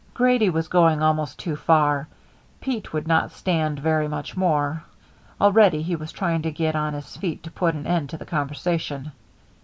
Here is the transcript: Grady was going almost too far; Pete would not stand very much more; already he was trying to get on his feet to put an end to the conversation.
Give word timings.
Grady 0.15 0.49
was 0.49 0.67
going 0.67 1.03
almost 1.03 1.37
too 1.37 1.55
far; 1.55 2.07
Pete 2.59 2.91
would 2.91 3.07
not 3.07 3.31
stand 3.33 3.77
very 3.77 4.07
much 4.07 4.35
more; 4.35 4.81
already 5.39 5.83
he 5.83 5.95
was 5.95 6.11
trying 6.11 6.41
to 6.41 6.51
get 6.51 6.75
on 6.75 6.95
his 6.95 7.15
feet 7.17 7.43
to 7.43 7.51
put 7.51 7.75
an 7.75 7.85
end 7.85 8.09
to 8.09 8.17
the 8.17 8.25
conversation. 8.25 9.11